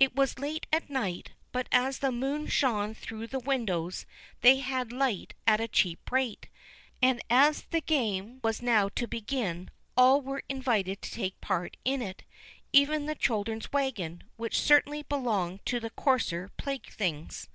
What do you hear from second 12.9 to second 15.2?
the children's wagon, which certainly